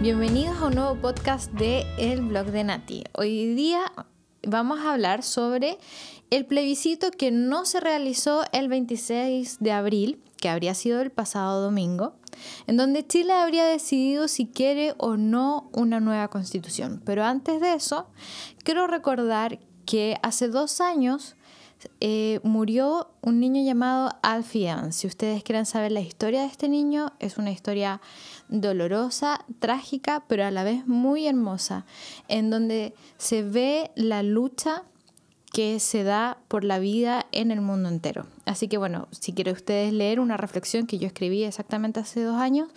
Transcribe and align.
bienvenidos 0.00 0.56
a 0.62 0.66
un 0.66 0.74
nuevo 0.76 0.94
podcast 0.94 1.50
de 1.54 1.84
El 1.98 2.22
blog 2.22 2.46
de 2.46 2.62
Nati. 2.62 3.02
Hoy 3.12 3.54
día 3.54 3.92
vamos 4.46 4.78
a 4.80 4.92
hablar 4.92 5.24
sobre 5.24 5.78
el 6.30 6.46
plebiscito 6.46 7.10
que 7.10 7.32
no 7.32 7.64
se 7.64 7.80
realizó 7.80 8.44
el 8.52 8.68
26 8.68 9.58
de 9.58 9.72
abril, 9.72 10.22
que 10.36 10.48
habría 10.48 10.74
sido 10.74 11.00
el 11.00 11.10
pasado 11.10 11.60
domingo, 11.60 12.14
en 12.68 12.76
donde 12.76 13.04
Chile 13.04 13.32
habría 13.32 13.64
decidido 13.64 14.28
si 14.28 14.46
quiere 14.46 14.94
o 14.96 15.16
no 15.16 15.70
una 15.72 15.98
nueva 15.98 16.28
constitución. 16.28 17.02
Pero 17.04 17.24
antes 17.24 17.60
de 17.60 17.74
eso, 17.74 18.10
quiero 18.62 18.86
recordar 18.86 19.58
que 19.86 20.18
hace 20.22 20.46
dos 20.46 20.80
años 20.80 21.34
eh, 22.00 22.40
murió 22.42 23.10
un 23.20 23.40
niño 23.40 23.62
llamado 23.62 24.10
Alfian. 24.22 24.92
Si 24.92 25.06
ustedes 25.06 25.42
quieren 25.42 25.66
saber 25.66 25.92
la 25.92 26.00
historia 26.00 26.40
de 26.40 26.46
este 26.46 26.68
niño, 26.68 27.12
es 27.18 27.38
una 27.38 27.50
historia 27.50 28.00
dolorosa, 28.48 29.44
trágica, 29.58 30.24
pero 30.28 30.44
a 30.44 30.50
la 30.50 30.64
vez 30.64 30.86
muy 30.86 31.26
hermosa, 31.26 31.86
en 32.28 32.50
donde 32.50 32.94
se 33.18 33.42
ve 33.42 33.90
la 33.94 34.22
lucha 34.22 34.84
que 35.52 35.80
se 35.80 36.04
da 36.04 36.38
por 36.48 36.62
la 36.62 36.78
vida 36.78 37.26
en 37.32 37.50
el 37.50 37.60
mundo 37.60 37.88
entero. 37.88 38.26
Así 38.46 38.68
que 38.68 38.78
bueno, 38.78 39.08
si 39.10 39.32
quieren 39.32 39.54
ustedes 39.54 39.92
leer 39.92 40.20
una 40.20 40.36
reflexión 40.36 40.86
que 40.86 40.98
yo 40.98 41.08
escribí 41.08 41.42
exactamente 41.42 42.00
hace 42.00 42.22
dos 42.22 42.36
años, 42.36 42.68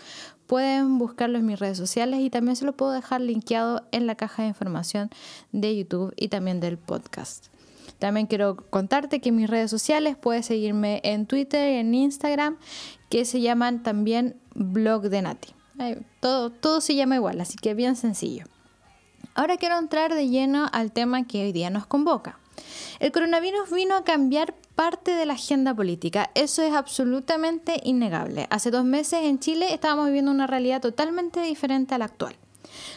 pueden 0.48 0.98
buscarlo 0.98 1.38
en 1.38 1.46
mis 1.46 1.60
redes 1.60 1.78
sociales 1.78 2.20
y 2.22 2.30
también 2.30 2.56
se 2.56 2.66
lo 2.66 2.74
puedo 2.74 2.92
dejar 2.92 3.22
linkeado 3.22 3.84
en 3.92 4.08
la 4.08 4.16
caja 4.16 4.42
de 4.42 4.50
información 4.50 5.10
de 5.52 5.76
YouTube 5.76 6.14
y 6.18 6.30
también 6.30 6.60
del 6.60 6.78
podcast. 6.78 7.53
También 8.04 8.28
quiero 8.28 8.58
contarte 8.70 9.22
que 9.22 9.30
en 9.30 9.38
mis 9.38 9.50
redes 9.50 9.72
sociales 9.72 10.18
puedes 10.20 10.48
seguirme 10.48 11.00
en 11.06 11.26
Twitter 11.26 11.72
y 11.72 11.78
en 11.78 11.96
Instagram, 11.96 12.58
que 13.10 13.24
se 13.24 13.40
llaman 13.40 13.82
también 13.82 14.36
blog 14.56 15.04
de 15.04 15.22
Nati. 15.22 15.56
Todo, 16.20 16.50
todo 16.50 16.82
se 16.82 16.96
llama 16.96 17.16
igual, 17.16 17.40
así 17.40 17.56
que 17.56 17.74
bien 17.74 17.96
sencillo. 17.96 18.44
Ahora 19.36 19.56
quiero 19.56 19.80
entrar 19.80 20.14
de 20.14 20.28
lleno 20.28 20.68
al 20.74 20.92
tema 20.92 21.26
que 21.26 21.46
hoy 21.46 21.54
día 21.54 21.70
nos 21.70 21.86
convoca. 21.86 22.40
El 23.00 23.14
coronavirus 23.14 23.72
vino 23.72 23.96
a 23.96 24.04
cambiar 24.04 24.54
parte 24.76 25.12
de 25.12 25.26
la 25.26 25.36
agenda 25.36 25.74
política. 25.74 26.30
Eso 26.36 26.62
es 26.62 26.74
absolutamente 26.74 27.80
innegable. 27.86 28.48
Hace 28.50 28.70
dos 28.70 28.84
meses 28.84 29.22
en 29.24 29.40
Chile 29.40 29.74
estábamos 29.74 30.08
viviendo 30.08 30.30
una 30.30 30.46
realidad 30.46 30.82
totalmente 30.82 31.42
diferente 31.42 31.96
a 31.96 32.00
la 32.00 32.06
actual. 32.06 32.36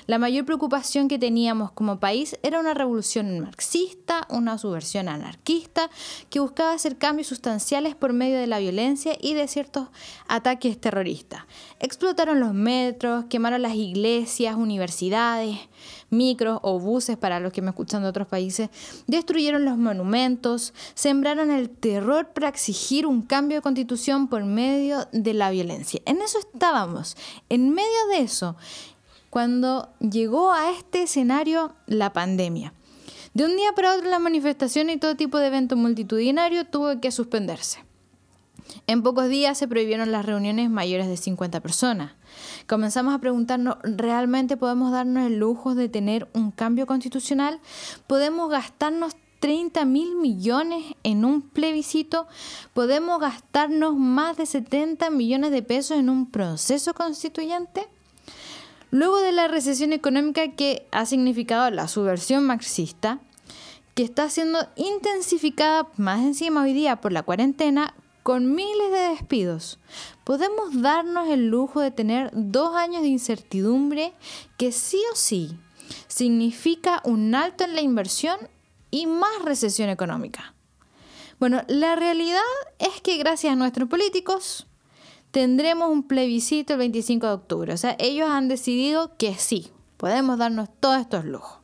La 0.07 0.19
mayor 0.19 0.45
preocupación 0.45 1.09
que 1.09 1.19
teníamos 1.19 1.73
como 1.73 1.99
país 1.99 2.39
era 2.45 2.61
una 2.61 2.75
revolución 2.75 3.41
marxista, 3.41 4.27
una 4.31 4.57
subversión 4.57 5.09
anarquista, 5.09 5.91
que 6.31 6.39
buscaba 6.39 6.73
hacer 6.73 6.97
cambios 6.97 7.27
sustanciales 7.27 7.97
por 7.97 8.13
medio 8.13 8.39
de 8.39 8.47
la 8.47 8.61
violencia 8.61 9.17
y 9.21 9.35
de 9.35 9.49
ciertos 9.49 9.89
ataques 10.29 10.81
terroristas. 10.81 11.43
Explotaron 11.81 12.39
los 12.39 12.55
metros, 12.55 13.25
quemaron 13.29 13.63
las 13.63 13.75
iglesias, 13.75 14.55
universidades, 14.55 15.59
micros 16.11 16.61
o 16.63 16.79
buses 16.79 17.17
para 17.17 17.41
los 17.41 17.53
que 17.53 17.63
me 17.63 17.71
escuchan 17.71 18.03
de 18.03 18.09
otros 18.09 18.29
países, 18.29 18.71
destruyeron 19.09 19.65
los 19.65 19.77
monumentos, 19.77 20.73
sembraron 20.95 21.51
el 21.51 21.69
terror 21.69 22.29
para 22.29 22.49
exigir 22.49 23.07
un 23.07 23.23
cambio 23.23 23.59
de 23.59 23.63
constitución 23.63 24.29
por 24.29 24.45
medio 24.45 25.09
de 25.11 25.35
la 25.35 25.51
violencia. 25.51 26.01
En 26.05 26.23
eso 26.23 26.39
estábamos, 26.39 27.17
en 27.49 27.71
medio 27.71 28.07
de 28.13 28.21
eso 28.21 28.57
cuando 29.37 29.91
llegó 30.01 30.51
a 30.51 30.71
este 30.71 31.03
escenario 31.03 31.75
la 31.85 32.15
pandemia. 32.15 32.73
De 33.35 33.45
un 33.45 33.55
día 33.55 33.71
para 33.77 33.95
otro 33.95 34.09
la 34.09 34.19
manifestación 34.19 34.89
y 34.89 34.97
todo 34.97 35.15
tipo 35.15 35.37
de 35.37 35.49
evento 35.49 35.77
multitudinario 35.77 36.65
tuvo 36.65 36.99
que 37.03 37.11
suspenderse. 37.11 37.85
En 38.87 39.03
pocos 39.03 39.29
días 39.29 39.59
se 39.59 39.69
prohibieron 39.69 40.11
las 40.11 40.25
reuniones 40.25 40.71
mayores 40.71 41.07
de 41.07 41.19
50 41.19 41.61
personas. 41.61 42.13
Comenzamos 42.67 43.15
a 43.15 43.19
preguntarnos, 43.19 43.77
¿realmente 43.83 44.57
podemos 44.57 44.91
darnos 44.91 45.27
el 45.27 45.37
lujo 45.37 45.75
de 45.75 45.91
tener 45.91 46.31
un 46.33 46.51
cambio 46.51 46.87
constitucional? 46.87 47.61
¿Podemos 48.07 48.49
gastarnos 48.49 49.17
30 49.41 49.85
mil 49.85 50.17
millones 50.17 50.83
en 51.03 51.27
un 51.27 51.43
plebiscito? 51.43 52.27
¿Podemos 52.73 53.21
gastarnos 53.21 53.97
más 53.97 54.39
de 54.39 54.47
70 54.47 55.11
millones 55.11 55.51
de 55.51 55.61
pesos 55.61 55.99
en 55.99 56.09
un 56.09 56.31
proceso 56.31 56.95
constituyente? 56.95 57.87
Luego 58.97 59.19
de 59.19 59.31
la 59.31 59.47
recesión 59.47 59.93
económica 59.93 60.53
que 60.53 60.89
ha 60.91 61.05
significado 61.05 61.71
la 61.71 61.87
subversión 61.87 62.45
marxista, 62.45 63.21
que 63.95 64.03
está 64.03 64.31
siendo 64.31 64.67
intensificada 64.75 65.89
más 65.99 66.21
encima 66.21 66.63
hoy 66.63 66.73
día 66.73 66.97
por 67.03 67.13
la 67.13 67.23
cuarentena, 67.23 67.95
con 68.23 68.55
miles 68.55 68.91
de 68.91 69.11
despidos, 69.11 69.79
podemos 70.25 70.81
darnos 70.81 71.29
el 71.29 71.49
lujo 71.49 71.83
de 71.83 71.91
tener 71.91 72.31
dos 72.33 72.75
años 72.75 73.03
de 73.03 73.09
incertidumbre 73.09 74.15
que 74.57 74.73
sí 74.73 75.03
o 75.13 75.15
sí 75.15 75.59
significa 76.09 77.03
un 77.05 77.35
alto 77.35 77.65
en 77.65 77.75
la 77.75 77.83
inversión 77.83 78.39
y 78.91 79.07
más 79.07 79.43
recesión 79.45 79.91
económica. 79.91 80.55
Bueno, 81.39 81.65
la 81.69 81.97
realidad 81.97 82.41
es 82.79 83.03
que 83.03 83.19
gracias 83.19 83.53
a 83.53 83.57
nuestros 83.57 83.91
políticos, 83.91 84.66
tendremos 85.37 85.91
un 85.91 86.03
plebiscito 86.03 86.73
el 86.73 86.79
25 86.79 87.27
de 87.27 87.33
octubre. 87.35 87.75
O 87.75 87.77
sea, 87.77 87.95
ellos 87.99 88.31
han 88.31 88.49
decidido 88.49 89.19
que 89.19 89.35
sí, 89.35 89.71
podemos 89.99 90.39
darnos 90.39 90.71
todos 90.81 90.99
estos 90.99 91.27
lujos. 91.27 91.59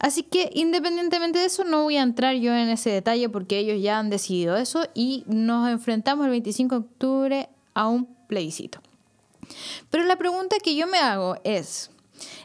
Así 0.00 0.24
que 0.24 0.50
independientemente 0.54 1.38
de 1.38 1.44
eso, 1.44 1.62
no 1.62 1.84
voy 1.84 1.98
a 1.98 2.02
entrar 2.02 2.34
yo 2.34 2.52
en 2.52 2.68
ese 2.68 2.90
detalle 2.90 3.28
porque 3.28 3.58
ellos 3.58 3.80
ya 3.80 4.00
han 4.00 4.10
decidido 4.10 4.56
eso 4.56 4.88
y 4.92 5.22
nos 5.28 5.70
enfrentamos 5.70 6.24
el 6.24 6.32
25 6.32 6.74
de 6.74 6.80
octubre 6.80 7.48
a 7.74 7.86
un 7.86 8.06
plebiscito. 8.26 8.80
Pero 9.88 10.02
la 10.02 10.16
pregunta 10.16 10.56
que 10.60 10.74
yo 10.74 10.88
me 10.88 10.98
hago 10.98 11.36
es, 11.44 11.92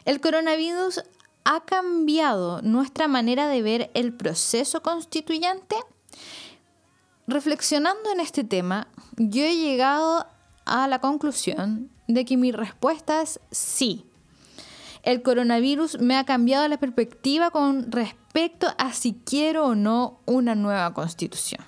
¿el 0.04 0.20
coronavirus 0.20 1.02
ha 1.42 1.64
cambiado 1.64 2.62
nuestra 2.62 3.08
manera 3.08 3.48
de 3.48 3.62
ver 3.62 3.90
el 3.94 4.12
proceso 4.12 4.80
constituyente? 4.80 5.74
Reflexionando 7.26 8.12
en 8.12 8.20
este 8.20 8.44
tema, 8.44 8.86
yo 9.16 9.42
he 9.42 9.56
llegado 9.56 10.28
a 10.66 10.86
la 10.88 11.00
conclusión 11.00 11.90
de 12.08 12.24
que 12.24 12.36
mi 12.36 12.52
respuesta 12.52 13.22
es 13.22 13.40
sí. 13.50 14.04
El 15.02 15.22
coronavirus 15.22 16.00
me 16.00 16.16
ha 16.16 16.24
cambiado 16.24 16.66
la 16.68 16.78
perspectiva 16.78 17.50
con 17.50 17.90
respecto 17.90 18.66
a 18.76 18.92
si 18.92 19.14
quiero 19.24 19.66
o 19.66 19.74
no 19.74 20.18
una 20.26 20.54
nueva 20.54 20.92
constitución. 20.92 21.64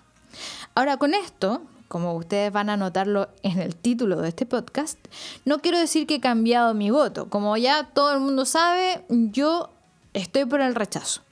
Ahora 0.75 0.97
con 0.97 1.15
esto, 1.15 1.63
como 1.87 2.15
ustedes 2.15 2.53
van 2.53 2.69
a 2.69 2.77
notarlo 2.77 3.29
en 3.43 3.61
el 3.61 3.77
título 3.77 4.21
de 4.21 4.29
este 4.29 4.45
podcast, 4.45 4.99
no 5.45 5.61
quiero 5.61 5.79
decir 5.79 6.07
que 6.07 6.17
he 6.17 6.21
cambiado 6.21 6.75
mi 6.75 6.91
voto. 6.91 7.31
Como 7.31 7.57
ya 7.57 7.85
todo 7.85 8.13
el 8.13 8.21
mundo 8.21 8.45
sabe, 8.45 9.05
yo 9.09 9.71
estoy 10.15 10.45
por 10.45 10.61
el 10.61 10.75
rechazo. 10.75 11.23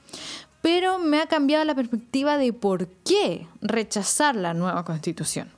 Pero 0.62 0.99
me 0.99 1.21
ha 1.21 1.26
cambiado 1.26 1.65
la 1.65 1.75
perspectiva 1.75 2.38
de 2.38 2.53
por 2.53 2.88
qué 2.88 3.47
rechazar 3.60 4.34
la 4.34 4.55
nueva 4.55 4.84
constitución. 4.84 5.56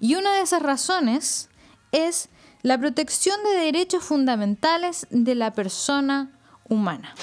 Y 0.00 0.14
una 0.14 0.34
de 0.34 0.42
esas 0.42 0.62
razones 0.62 1.48
es 1.92 2.28
la 2.62 2.78
protección 2.78 3.42
de 3.42 3.64
derechos 3.64 4.04
fundamentales 4.04 5.06
de 5.10 5.34
la 5.34 5.52
persona 5.52 6.38
humana. 6.68 7.14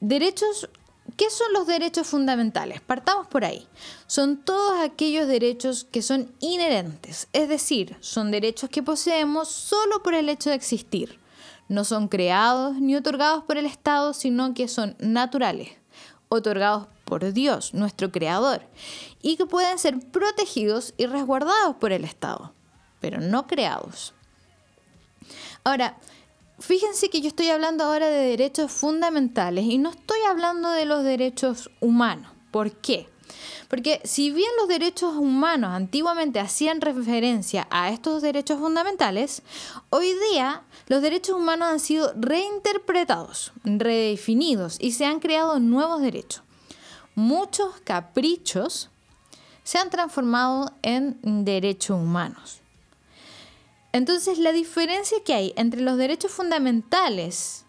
Derechos, 0.00 0.68
¿qué 1.16 1.30
son 1.30 1.52
los 1.52 1.66
derechos 1.66 2.06
fundamentales? 2.06 2.80
Partamos 2.80 3.26
por 3.28 3.44
ahí. 3.44 3.66
Son 4.06 4.36
todos 4.36 4.80
aquellos 4.80 5.26
derechos 5.26 5.86
que 5.90 6.02
son 6.02 6.34
inherentes, 6.40 7.28
es 7.32 7.48
decir, 7.48 7.96
son 8.00 8.30
derechos 8.30 8.68
que 8.68 8.82
poseemos 8.82 9.48
solo 9.48 10.02
por 10.02 10.14
el 10.14 10.28
hecho 10.28 10.50
de 10.50 10.56
existir. 10.56 11.18
No 11.68 11.84
son 11.84 12.08
creados 12.08 12.76
ni 12.76 12.96
otorgados 12.96 13.44
por 13.44 13.56
el 13.56 13.64
Estado, 13.64 14.12
sino 14.12 14.52
que 14.52 14.68
son 14.68 14.96
naturales, 14.98 15.70
otorgados 16.32 16.86
por 17.04 17.32
Dios, 17.32 17.74
nuestro 17.74 18.10
Creador, 18.10 18.62
y 19.20 19.36
que 19.36 19.44
pueden 19.44 19.78
ser 19.78 20.00
protegidos 20.10 20.94
y 20.96 21.06
resguardados 21.06 21.76
por 21.76 21.92
el 21.92 22.04
Estado, 22.04 22.54
pero 23.00 23.20
no 23.20 23.46
creados. 23.46 24.14
Ahora, 25.62 25.98
fíjense 26.58 27.10
que 27.10 27.20
yo 27.20 27.28
estoy 27.28 27.50
hablando 27.50 27.84
ahora 27.84 28.08
de 28.08 28.28
derechos 28.28 28.72
fundamentales 28.72 29.66
y 29.66 29.76
no 29.76 29.90
estoy 29.90 30.18
hablando 30.28 30.70
de 30.70 30.86
los 30.86 31.04
derechos 31.04 31.70
humanos. 31.80 32.32
¿Por 32.50 32.72
qué? 32.72 33.11
Porque 33.68 34.00
si 34.04 34.30
bien 34.30 34.50
los 34.58 34.68
derechos 34.68 35.16
humanos 35.16 35.70
antiguamente 35.72 36.40
hacían 36.40 36.80
referencia 36.80 37.66
a 37.70 37.90
estos 37.90 38.22
derechos 38.22 38.58
fundamentales, 38.58 39.42
hoy 39.90 40.12
día 40.30 40.62
los 40.88 41.02
derechos 41.02 41.36
humanos 41.36 41.68
han 41.68 41.80
sido 41.80 42.12
reinterpretados, 42.16 43.52
redefinidos 43.64 44.76
y 44.80 44.92
se 44.92 45.06
han 45.06 45.20
creado 45.20 45.58
nuevos 45.58 46.00
derechos 46.00 46.42
muchos 47.14 47.80
caprichos 47.84 48.88
se 49.64 49.78
han 49.78 49.90
transformado 49.90 50.72
en 50.82 51.44
derechos 51.44 51.98
humanos. 51.98 52.60
Entonces, 53.92 54.38
la 54.38 54.52
diferencia 54.52 55.18
que 55.24 55.34
hay 55.34 55.52
entre 55.56 55.82
los 55.82 55.98
derechos 55.98 56.32
fundamentales 56.32 57.64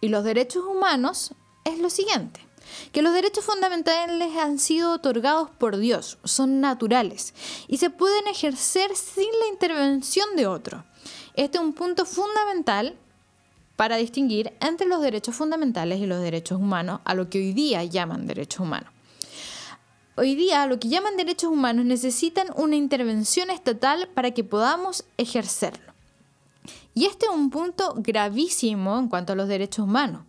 y 0.00 0.08
los 0.08 0.24
derechos 0.24 0.64
humanos 0.64 1.34
es 1.64 1.78
lo 1.78 1.88
siguiente. 1.88 2.40
Que 2.92 3.02
los 3.02 3.12
derechos 3.12 3.44
fundamentales 3.44 4.36
han 4.36 4.58
sido 4.58 4.92
otorgados 4.92 5.50
por 5.50 5.76
Dios, 5.76 6.18
son 6.24 6.60
naturales 6.60 7.34
y 7.68 7.78
se 7.78 7.90
pueden 7.90 8.26
ejercer 8.26 8.94
sin 8.96 9.28
la 9.40 9.48
intervención 9.52 10.36
de 10.36 10.46
otro. 10.46 10.84
Este 11.34 11.58
es 11.58 11.64
un 11.64 11.72
punto 11.72 12.04
fundamental 12.04 12.96
para 13.76 13.96
distinguir 13.96 14.52
entre 14.60 14.86
los 14.86 15.00
derechos 15.00 15.34
fundamentales 15.34 16.00
y 16.00 16.06
los 16.06 16.20
derechos 16.20 16.58
humanos, 16.58 17.00
a 17.04 17.14
lo 17.14 17.28
que 17.28 17.38
hoy 17.38 17.52
día 17.52 17.82
llaman 17.84 18.26
derechos 18.26 18.60
humanos. 18.60 18.90
Hoy 20.14 20.34
día 20.34 20.66
lo 20.66 20.78
que 20.78 20.88
llaman 20.88 21.16
derechos 21.16 21.50
humanos 21.50 21.86
necesitan 21.86 22.48
una 22.54 22.76
intervención 22.76 23.48
estatal 23.48 24.08
para 24.14 24.32
que 24.32 24.44
podamos 24.44 25.04
ejercerlo. 25.16 25.92
Y 26.94 27.06
este 27.06 27.26
es 27.26 27.32
un 27.32 27.48
punto 27.48 27.94
gravísimo 27.96 28.98
en 28.98 29.08
cuanto 29.08 29.32
a 29.32 29.36
los 29.36 29.48
derechos 29.48 29.86
humanos, 29.86 30.24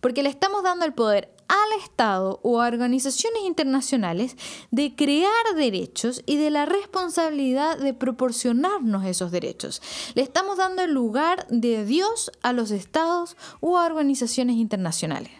porque 0.00 0.24
le 0.24 0.28
estamos 0.28 0.64
dando 0.64 0.84
el 0.84 0.92
poder 0.92 1.32
al 1.48 1.80
Estado 1.82 2.40
o 2.42 2.60
a 2.60 2.66
organizaciones 2.68 3.42
internacionales 3.44 4.36
de 4.70 4.94
crear 4.94 5.54
derechos 5.56 6.22
y 6.26 6.36
de 6.36 6.50
la 6.50 6.66
responsabilidad 6.66 7.78
de 7.78 7.94
proporcionarnos 7.94 9.04
esos 9.06 9.30
derechos. 9.30 9.82
Le 10.14 10.22
estamos 10.22 10.58
dando 10.58 10.82
el 10.82 10.92
lugar 10.92 11.46
de 11.48 11.84
Dios 11.84 12.30
a 12.42 12.52
los 12.52 12.70
estados 12.70 13.36
o 13.60 13.78
a 13.78 13.86
organizaciones 13.86 14.56
internacionales. 14.56 15.32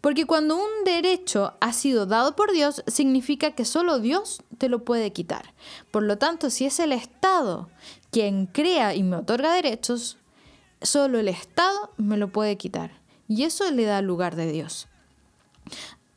Porque 0.00 0.24
cuando 0.24 0.56
un 0.56 0.84
derecho 0.84 1.54
ha 1.60 1.72
sido 1.74 2.06
dado 2.06 2.34
por 2.34 2.52
Dios, 2.52 2.82
significa 2.86 3.50
que 3.54 3.66
solo 3.66 3.98
Dios 3.98 4.42
te 4.56 4.70
lo 4.70 4.84
puede 4.84 5.12
quitar. 5.12 5.52
Por 5.90 6.04
lo 6.04 6.16
tanto, 6.16 6.48
si 6.48 6.64
es 6.64 6.80
el 6.80 6.92
Estado 6.92 7.68
quien 8.10 8.46
crea 8.46 8.94
y 8.94 9.02
me 9.02 9.16
otorga 9.16 9.52
derechos, 9.52 10.16
solo 10.80 11.18
el 11.18 11.28
Estado 11.28 11.92
me 11.98 12.16
lo 12.16 12.32
puede 12.32 12.56
quitar. 12.56 12.98
Y 13.28 13.44
eso 13.44 13.70
le 13.70 13.84
da 13.84 14.00
lugar 14.00 14.36
de 14.36 14.50
Dios. 14.50 14.88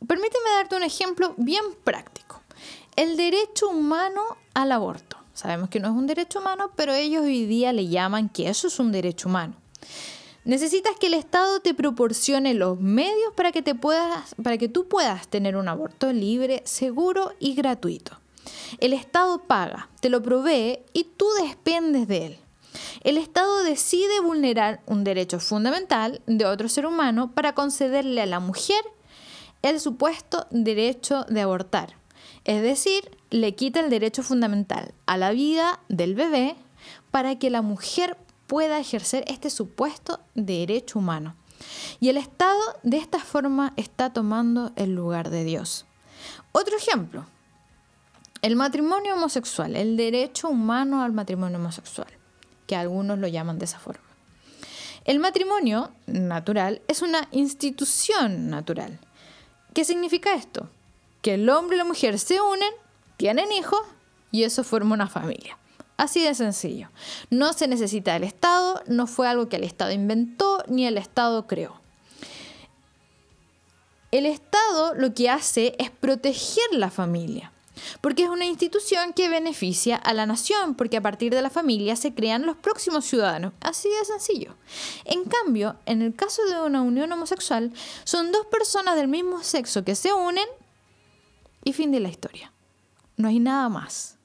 Permíteme 0.08 0.50
darte 0.58 0.76
un 0.76 0.84
ejemplo 0.84 1.34
bien 1.38 1.64
práctico. 1.84 2.42
El 2.96 3.18
derecho 3.18 3.70
humano 3.70 4.22
al 4.54 4.72
aborto. 4.72 5.18
Sabemos 5.34 5.70
que 5.70 5.80
no 5.80 5.88
es 5.88 5.96
un 5.96 6.08
derecho 6.08 6.40
humano, 6.40 6.72
pero 6.76 6.94
ellos 6.94 7.24
hoy 7.24 7.46
día 7.46 7.74
le 7.74 7.88
llaman 7.88 8.30
que 8.30 8.50
eso 8.50 8.68
es 8.68 8.80
un 8.80 8.92
derecho 8.92 9.30
humano. 9.30 9.56
Necesitas 10.46 10.94
que 11.00 11.08
el 11.08 11.14
Estado 11.14 11.62
te 11.62 11.74
proporcione 11.74 12.54
los 12.54 12.80
medios 12.80 13.34
para 13.36 13.52
que, 13.54 13.62
te 13.62 13.76
puedas, 13.76 14.36
para 14.44 14.58
que 14.58 14.68
tú 14.68 14.88
puedas 14.88 15.28
tener 15.30 15.56
un 15.56 15.70
aborto 15.70 16.12
libre, 16.12 16.62
seguro 16.66 17.32
y 17.40 17.56
gratuito. 17.56 18.20
El 18.80 18.92
Estado 18.92 19.40
paga, 19.40 19.90
te 20.02 20.10
lo 20.10 20.22
provee 20.22 20.80
y 20.92 21.06
tú 21.06 21.28
dependes 21.48 22.10
de 22.10 22.26
él. 22.26 22.40
El 23.04 23.18
Estado 23.18 23.64
decide 23.64 24.20
vulnerar 24.20 24.82
un 24.86 25.04
derecho 25.04 25.40
fundamental 25.40 26.22
de 26.26 26.46
otro 26.46 26.68
ser 26.68 26.86
humano 26.86 27.32
para 27.34 27.56
concederle 27.56 28.22
a 28.22 28.26
la 28.26 28.40
mujer 28.40 28.84
el 29.64 29.80
supuesto 29.80 30.46
derecho 30.52 31.24
de 31.24 31.42
abortar. 31.42 31.96
Es 32.44 32.62
decir, 32.62 33.18
le 33.32 33.56
quita 33.56 33.80
el 33.80 33.90
derecho 33.90 34.22
fundamental 34.22 34.94
a 35.08 35.18
la 35.18 35.32
vida 35.32 35.80
del 35.90 36.14
bebé 36.14 36.56
para 37.10 37.40
que 37.40 37.50
la 37.50 37.62
mujer 37.62 38.18
pueda 38.46 38.80
ejercer 38.80 39.24
este 39.28 39.50
supuesto 39.50 40.20
derecho 40.36 41.00
humano. 41.00 41.36
Y 42.00 42.10
el 42.10 42.18
Estado 42.18 42.60
de 42.84 42.98
esta 42.98 43.20
forma 43.20 43.74
está 43.78 44.12
tomando 44.12 44.74
el 44.76 44.94
lugar 44.94 45.30
de 45.30 45.46
Dios. 45.46 45.86
Otro 46.52 46.76
ejemplo, 46.76 47.26
el 48.42 48.58
matrimonio 48.58 49.16
homosexual, 49.16 49.78
el 49.78 49.96
derecho 49.96 50.50
humano 50.50 51.02
al 51.02 51.14
matrimonio 51.14 51.58
homosexual, 51.58 52.10
que 52.68 52.76
algunos 52.76 53.18
lo 53.18 53.28
llaman 53.30 53.60
de 53.60 53.66
esa 53.66 53.80
forma. 53.80 54.04
El 55.06 55.20
matrimonio 55.20 55.92
natural 56.06 56.82
es 56.90 57.02
una 57.02 57.28
institución 57.32 58.50
natural. 58.50 59.00
¿Qué 59.74 59.86
significa 59.86 60.36
esto? 60.36 60.70
Que 61.22 61.36
el 61.36 61.50
hombre 61.50 61.78
y 61.78 61.80
la 61.80 61.86
mujer 61.86 62.20
se 62.20 62.42
unen, 62.42 62.72
tienen 63.18 63.52
hijos 63.52 63.80
y 64.32 64.44
eso 64.44 64.64
forma 64.64 64.94
una 64.94 65.08
familia. 65.08 65.58
Así 65.96 66.22
de 66.24 66.36
sencillo. 66.36 66.90
No 67.30 67.54
se 67.54 67.68
necesita 67.68 68.16
el 68.16 68.24
Estado, 68.24 68.82
no 68.88 69.08
fue 69.08 69.28
algo 69.28 69.48
que 69.48 69.56
el 69.56 69.64
Estado 69.64 69.92
inventó 69.92 70.64
ni 70.68 70.86
el 70.86 70.98
Estado 70.98 71.48
creó. 71.48 71.80
El 74.12 74.26
Estado 74.26 74.94
lo 74.96 75.14
que 75.14 75.30
hace 75.30 75.76
es 75.80 75.90
proteger 75.90 76.66
la 76.74 76.92
familia. 76.92 77.53
Porque 78.02 78.24
es 78.24 78.30
una 78.30 78.46
institución 78.46 79.14
que 79.14 79.30
beneficia 79.30 79.96
a 79.96 80.14
la 80.14 80.26
nación, 80.26 80.76
porque 80.76 80.98
a 80.98 81.02
partir 81.02 81.34
de 81.34 81.42
la 81.42 81.50
familia 81.50 81.96
se 81.96 82.14
crean 82.14 82.46
los 82.46 82.58
próximos 82.58 83.06
ciudadanos. 83.06 83.54
Así 83.62 83.90
de 83.90 84.06
sencillo. 84.06 84.56
En 85.06 85.26
cambio, 85.26 85.78
en 85.86 86.02
el 86.02 86.16
caso 86.16 86.44
de 86.46 86.62
una 86.62 86.82
unión 86.82 87.12
homosexual, 87.12 87.74
son 88.04 88.32
dos 88.32 88.46
personas 88.48 88.96
del 88.96 89.08
mismo 89.08 89.44
sexo 89.44 89.84
que 89.84 89.96
se 89.96 90.14
unen 90.14 90.48
y 91.64 91.74
fin 91.74 91.92
de 91.92 92.00
la 92.00 92.10
historia. 92.10 92.52
No 93.18 93.28
hay 93.28 93.40
nada 93.40 93.70
más. 93.70 94.18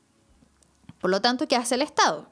Por 1.00 1.10
lo 1.10 1.20
tanto, 1.20 1.46
¿qué 1.46 1.56
hace 1.56 1.75
el 1.75 1.82
Estado? 1.82 2.28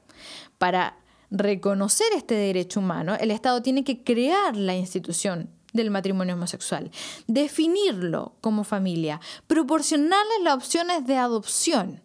Para 0.58 0.96
reconocer 1.30 2.06
este 2.14 2.34
derecho 2.34 2.80
humano, 2.80 3.16
el 3.20 3.30
Estado 3.30 3.62
tiene 3.62 3.84
que 3.84 4.02
crear 4.02 4.56
la 4.56 4.74
institución 4.74 5.50
del 5.76 5.90
matrimonio 5.90 6.34
homosexual, 6.34 6.90
definirlo 7.26 8.34
como 8.40 8.64
familia, 8.64 9.20
proporcionarles 9.46 10.42
las 10.42 10.54
opciones 10.54 11.06
de 11.06 11.16
adopción. 11.16 12.02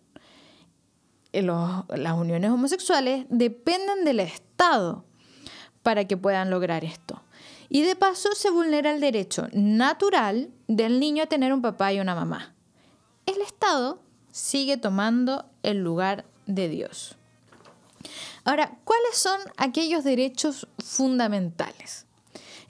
las 1.33 2.18
uniones 2.18 2.51
homosexuales 2.51 3.25
dependen 3.29 4.03
del 4.06 4.19
Estado 4.19 5.06
para 5.81 6.06
que 6.06 6.18
puedan 6.18 6.50
lograr 6.50 6.83
esto. 6.83 7.23
Y 7.69 7.83
de 7.83 7.95
paso 7.95 8.33
se 8.35 8.50
vulnera 8.50 8.94
el 8.94 9.00
derecho 9.00 9.47
natural 9.53 10.51
del 10.68 11.00
niño 11.00 11.23
a 11.23 11.27
tener 11.27 11.53
un 11.53 11.62
papá 11.62 11.94
y 11.94 12.01
una 12.01 12.15
mamá. 12.15 12.53
El 13.25 13.41
Estado 13.41 14.01
sigue 14.31 14.77
tomando 14.77 15.45
el 15.63 15.77
lugar 15.77 16.25
de 16.47 16.68
Dios. 16.68 17.15
Ahora, 18.44 18.77
¿cuáles 18.83 19.15
son 19.15 19.39
aquellos 19.57 20.03
derechos 20.03 20.68
fundamentales? 20.79 22.07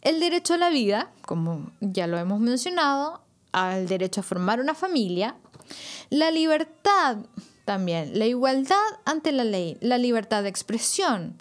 El 0.02 0.20
derecho 0.20 0.56
a 0.56 0.58
la 0.58 0.70
vida, 0.70 1.12
como 1.26 1.72
ya 1.80 2.08
lo 2.08 2.18
hemos 2.18 2.40
mencionado, 2.40 3.22
al 3.52 3.88
derecho 3.88 4.22
a 4.22 4.24
formar 4.24 4.60
una 4.60 4.74
familia, 4.74 5.36
la 6.10 6.32
libertad 6.32 7.18
también, 7.66 8.18
la 8.18 8.26
igualdad 8.26 8.76
ante 9.06 9.32
la 9.32 9.44
ley, 9.44 9.78
la 9.80 9.98
libertad 9.98 10.44
de 10.44 10.50
expresión, 10.50 11.38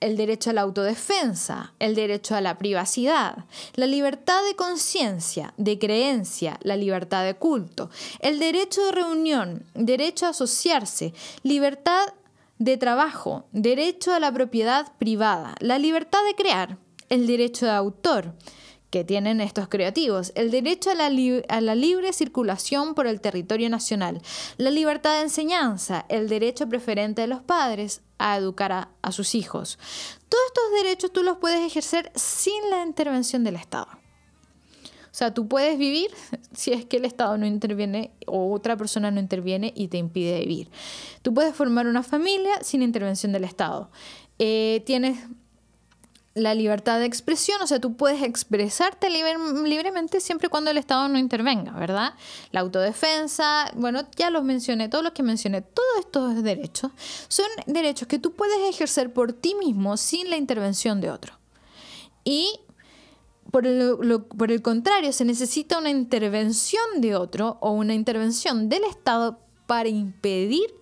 el 0.00 0.16
derecho 0.16 0.50
a 0.50 0.52
la 0.52 0.62
autodefensa, 0.62 1.74
el 1.78 1.94
derecho 1.94 2.34
a 2.34 2.40
la 2.40 2.58
privacidad, 2.58 3.44
la 3.74 3.86
libertad 3.86 4.42
de 4.44 4.56
conciencia, 4.56 5.54
de 5.56 5.78
creencia, 5.78 6.58
la 6.62 6.76
libertad 6.76 7.24
de 7.24 7.34
culto, 7.34 7.90
el 8.20 8.38
derecho 8.38 8.84
de 8.84 8.92
reunión, 8.92 9.64
derecho 9.74 10.26
a 10.26 10.30
asociarse, 10.30 11.14
libertad 11.42 12.08
de 12.58 12.76
trabajo, 12.76 13.44
derecho 13.52 14.12
a 14.12 14.20
la 14.20 14.32
propiedad 14.32 14.92
privada, 14.98 15.54
la 15.60 15.78
libertad 15.78 16.20
de 16.26 16.34
crear, 16.34 16.78
el 17.12 17.26
derecho 17.26 17.66
de 17.66 17.72
autor 17.72 18.32
que 18.88 19.04
tienen 19.04 19.42
estos 19.42 19.68
creativos, 19.68 20.32
el 20.34 20.50
derecho 20.50 20.90
a 20.90 20.94
la, 20.94 21.74
libre 21.74 22.12
circulación 22.14 22.94
por 22.94 23.06
el 23.06 23.20
territorio 23.20 23.68
nacional, 23.68 24.22
la 24.56 24.70
libertad 24.70 25.16
de 25.16 25.24
enseñanza, 25.24 26.06
el 26.08 26.26
derecho 26.26 26.66
preferente 26.70 27.20
de 27.20 27.28
los 27.28 27.42
padres 27.42 28.00
a 28.16 28.38
educar 28.38 28.72
a, 28.72 28.88
a 29.02 29.12
sus 29.12 29.34
hijos. 29.34 29.78
Todos 30.30 30.44
estos 30.46 30.82
derechos 30.82 31.12
tú 31.12 31.22
los 31.22 31.36
puedes 31.36 31.60
ejercer 31.60 32.10
sin 32.14 32.70
la 32.70 32.82
intervención 32.82 33.44
del 33.44 33.56
Estado. 33.56 33.88
O 33.90 35.14
sea, 35.14 35.34
tú 35.34 35.48
puedes 35.48 35.76
vivir 35.76 36.10
si 36.54 36.72
es 36.72 36.86
que 36.86 36.96
el 36.96 37.04
Estado 37.04 37.36
no 37.36 37.44
interviene 37.44 38.12
o 38.26 38.54
otra 38.54 38.78
persona 38.78 39.10
no 39.10 39.20
interviene 39.20 39.74
y 39.76 39.88
te 39.88 39.98
impide 39.98 40.40
vivir. 40.40 40.70
Tú 41.20 41.34
puedes 41.34 41.54
formar 41.54 41.86
una 41.86 42.02
familia 42.02 42.62
sin 42.62 42.80
intervención 42.80 43.32
del 43.32 43.44
Estado. 43.44 43.90
Eh, 44.38 44.82
tienes 44.86 45.18
la 46.34 46.54
libertad 46.54 46.98
de 46.98 47.04
expresión, 47.04 47.60
o 47.60 47.66
sea, 47.66 47.78
tú 47.78 47.94
puedes 47.94 48.22
expresarte 48.22 49.10
libremente 49.10 50.20
siempre 50.20 50.48
cuando 50.48 50.70
el 50.70 50.78
Estado 50.78 51.08
no 51.08 51.18
intervenga, 51.18 51.72
¿verdad? 51.72 52.14
La 52.52 52.60
autodefensa, 52.60 53.70
bueno, 53.74 54.08
ya 54.16 54.30
los 54.30 54.42
mencioné, 54.42 54.88
todos 54.88 55.04
los 55.04 55.12
que 55.12 55.22
mencioné, 55.22 55.60
todos 55.60 55.98
estos 56.00 56.42
derechos 56.42 56.90
son 57.28 57.46
derechos 57.66 58.08
que 58.08 58.18
tú 58.18 58.32
puedes 58.32 58.58
ejercer 58.68 59.12
por 59.12 59.34
ti 59.34 59.54
mismo 59.54 59.96
sin 59.96 60.30
la 60.30 60.36
intervención 60.36 61.00
de 61.00 61.10
otro. 61.10 61.38
Y 62.24 62.60
por 63.50 63.66
el, 63.66 63.98
por 64.38 64.50
el 64.50 64.62
contrario, 64.62 65.12
se 65.12 65.26
necesita 65.26 65.78
una 65.78 65.90
intervención 65.90 66.82
de 66.98 67.14
otro 67.14 67.58
o 67.60 67.72
una 67.72 67.92
intervención 67.92 68.70
del 68.70 68.84
Estado 68.84 69.38
para 69.66 69.90
impedir 69.90 70.74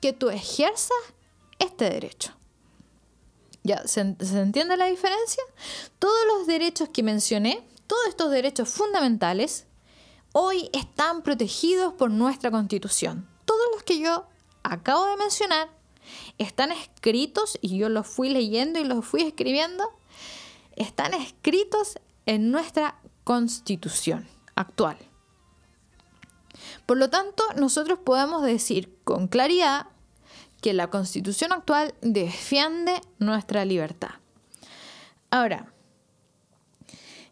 que 0.00 0.14
tú 0.14 0.30
ejerzas 0.30 0.96
este 1.58 1.90
derecho. 1.90 2.32
¿Ya 3.66 3.84
se, 3.88 4.00
entiende 4.00 4.76
la 4.76 4.86
diferencia? 4.86 5.42
Todos 5.98 6.24
los 6.28 6.46
derechos 6.46 6.88
que 6.90 7.02
mencioné, 7.02 7.66
todos 7.88 8.06
estos 8.08 8.30
derechos 8.30 8.68
fundamentales, 8.68 9.66
hoy 10.32 10.70
están 10.72 11.22
protegidos 11.22 11.92
por 11.94 12.12
nuestra 12.12 12.52
Constitución. 12.52 13.28
Todos 13.44 13.66
los 13.74 13.82
que 13.82 13.98
yo 13.98 14.28
acabo 14.62 15.06
de 15.06 15.16
mencionar 15.16 15.68
están 16.38 16.70
escritos, 16.70 17.58
y 17.60 17.76
yo 17.76 17.88
los 17.88 18.06
fui 18.06 18.28
leyendo 18.28 18.78
y 18.78 18.84
los 18.84 19.04
fui 19.04 19.22
escribiendo, 19.22 19.90
están 20.76 21.12
escritos 21.14 21.98
en 22.24 22.52
nuestra 22.52 23.00
Constitución. 23.24 24.28
actual. 24.54 24.96
Por 26.86 26.98
lo 26.98 27.10
tanto, 27.10 27.42
nosotros 27.56 27.98
podemos 27.98 28.42
decir 28.42 28.96
con 29.02 29.26
claridad 29.26 29.88
que 30.60 30.72
la 30.72 30.88
constitución 30.88 31.52
actual 31.52 31.94
defiende 32.00 33.00
nuestra 33.18 33.64
libertad. 33.64 34.10
Ahora, 35.30 35.72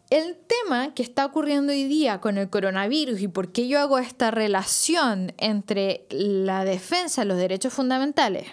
el 0.09 0.37
tema 0.37 0.93
que 0.93 1.01
está 1.01 1.25
ocurriendo 1.25 1.73
hoy 1.73 1.85
día 1.85 2.21
con 2.21 2.37
el 2.37 2.49
coronavirus 2.49 3.21
y 3.21 3.27
por 3.27 3.51
qué 3.51 3.67
yo 3.67 3.79
hago 3.79 3.97
esta 3.97 4.31
relación 4.31 5.33
entre 5.37 6.05
la 6.09 6.63
defensa 6.63 7.21
de 7.21 7.27
los 7.27 7.37
derechos 7.37 7.73
fundamentales 7.73 8.47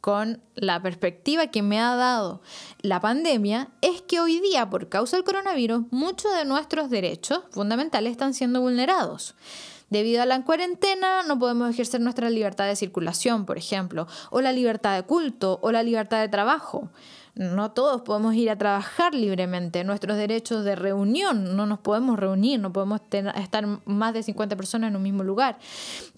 con 0.00 0.40
la 0.54 0.80
perspectiva 0.80 1.48
que 1.48 1.62
me 1.62 1.78
ha 1.78 1.94
dado 1.94 2.40
la 2.80 3.00
pandemia 3.00 3.68
es 3.82 4.00
que 4.02 4.20
hoy 4.20 4.40
día, 4.40 4.70
por 4.70 4.88
causa 4.88 5.16
del 5.16 5.24
coronavirus, 5.24 5.84
muchos 5.90 6.34
de 6.34 6.44
nuestros 6.44 6.90
derechos 6.90 7.42
fundamentales 7.50 8.12
están 8.12 8.32
siendo 8.34 8.60
vulnerados. 8.60 9.34
Debido 9.90 10.22
a 10.22 10.26
la 10.26 10.44
cuarentena 10.44 11.24
no 11.24 11.38
podemos 11.38 11.68
ejercer 11.68 12.00
nuestra 12.00 12.30
libertad 12.30 12.66
de 12.66 12.76
circulación, 12.76 13.44
por 13.44 13.58
ejemplo, 13.58 14.06
o 14.30 14.40
la 14.40 14.52
libertad 14.52 14.94
de 14.94 15.02
culto, 15.02 15.58
o 15.62 15.72
la 15.72 15.82
libertad 15.82 16.20
de 16.20 16.28
trabajo. 16.28 16.90
No 17.34 17.72
todos 17.72 18.02
podemos 18.02 18.34
ir 18.34 18.50
a 18.50 18.58
trabajar 18.58 19.14
libremente. 19.14 19.82
Nuestros 19.82 20.16
derechos 20.16 20.64
de 20.64 20.76
reunión, 20.76 21.56
no 21.56 21.66
nos 21.66 21.78
podemos 21.80 22.18
reunir, 22.18 22.60
no 22.60 22.72
podemos 22.72 23.00
estar 23.36 23.66
más 23.84 24.14
de 24.14 24.22
50 24.22 24.56
personas 24.56 24.90
en 24.90 24.96
un 24.96 25.02
mismo 25.02 25.24
lugar. 25.24 25.58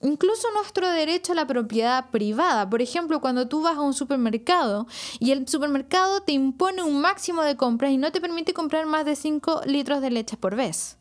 Incluso 0.03 0.49
nuestro 0.53 0.91
derecho 0.91 1.33
a 1.33 1.37
la 1.37 1.47
propiedad 1.47 2.11
privada. 2.11 2.69
Por 2.69 2.83
ejemplo, 2.83 3.21
cuando 3.21 3.49
tú 3.49 3.63
vas 3.63 3.77
a 3.77 3.83
un 3.83 3.95
supermercado 3.95 4.87
y 5.19 5.31
el 5.31 5.49
supermercado 5.49 6.23
te 6.23 6.33
impone 6.33 6.83
un 6.83 7.01
máximo 7.01 7.43
de 7.43 7.57
compras 7.57 7.93
y 7.93 7.99
no 7.99 8.13
te 8.13 8.21
permite 8.21 8.53
comprar 8.53 8.87
más 8.87 9.05
de 9.05 9.17
5 9.17 9.63
litros 9.67 10.01
de 10.01 10.11
leche 10.11 10.37
por 10.37 10.57
vez 10.57 10.99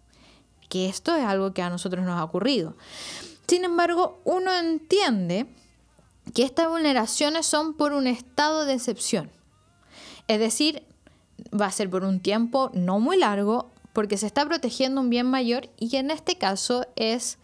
que 0.72 0.88
esto 0.88 1.14
es 1.14 1.26
algo 1.26 1.54
que 1.54 1.62
a 1.62 1.70
nosotros 1.70 2.06
nos 2.06 2.18
ha 2.18 2.24
ocurrido. 2.24 2.78
Sin 3.46 3.66
embargo, 3.66 4.22
uno 4.24 4.54
entiende 4.54 5.46
que 6.34 6.44
estas 6.44 6.70
vulneraciones 6.70 7.46
son 7.46 7.74
por 7.74 7.92
un 7.92 8.08
estado 8.08 8.64
de 8.64 8.76
excepción. 8.76 9.30
Es 10.30 10.40
decir, 10.40 10.84
va 11.54 11.66
a 11.66 11.72
ser 11.74 11.90
por 11.90 12.06
un 12.06 12.22
tiempo 12.22 12.72
no 12.74 13.02
muy 13.02 13.18
largo 13.18 13.70
porque 13.92 14.16
se 14.16 14.28
está 14.28 14.46
protegiendo 14.46 15.02
un 15.02 15.10
bien 15.10 15.28
mayor 15.28 15.70
y 15.78 15.94
en 15.98 16.10
este 16.10 16.38
caso 16.38 16.88
es 16.96 17.38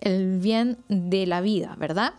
el 0.00 0.38
bien 0.38 0.76
de 0.88 1.26
la 1.26 1.40
vida, 1.40 1.76
¿verdad? 1.78 2.12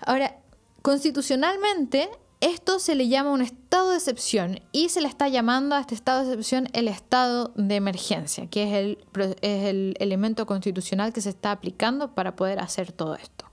Ahora, 0.00 0.36
constitucionalmente 0.82 2.10
esto 2.40 2.78
se 2.78 2.94
le 2.94 3.08
llama 3.08 3.30
un 3.30 3.40
estado 3.40 3.90
de 3.90 3.96
excepción 3.96 4.60
y 4.72 4.90
se 4.90 5.00
le 5.00 5.08
está 5.08 5.28
llamando 5.28 5.74
a 5.74 5.80
este 5.80 5.94
estado 5.94 6.20
de 6.20 6.32
excepción 6.32 6.68
el 6.74 6.88
estado 6.88 7.52
de 7.56 7.76
emergencia, 7.76 8.46
que 8.48 8.64
es 8.64 8.74
el, 8.74 8.98
es 9.40 9.64
el 9.64 9.96
elemento 9.98 10.44
constitucional 10.44 11.12
que 11.12 11.22
se 11.22 11.30
está 11.30 11.50
aplicando 11.50 12.14
para 12.14 12.36
poder 12.36 12.58
hacer 12.60 12.92
todo 12.92 13.14
esto. 13.14 13.46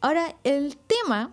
Ahora, 0.00 0.36
el 0.44 0.76
tema 0.76 1.32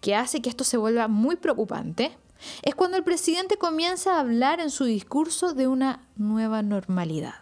que 0.00 0.14
hace 0.14 0.42
que 0.42 0.50
esto 0.50 0.64
se 0.64 0.76
vuelva 0.76 1.08
muy 1.08 1.36
preocupante 1.36 2.16
es 2.62 2.74
cuando 2.74 2.96
el 2.96 3.04
presidente 3.04 3.56
comienza 3.56 4.14
a 4.16 4.20
hablar 4.20 4.60
en 4.60 4.70
su 4.70 4.84
discurso 4.84 5.54
de 5.54 5.66
una 5.66 6.06
nueva 6.16 6.62
normalidad. 6.62 7.34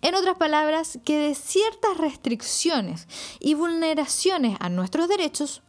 En 0.00 0.14
otras 0.14 0.38
palabras, 0.38 0.98
que 1.04 1.18
de 1.18 1.34
ciertas 1.34 1.98
restricciones 1.98 3.06
y 3.40 3.52
vulneraciones 3.52 4.56
a 4.60 4.70
nuestros 4.70 5.08
derechos 5.08 5.62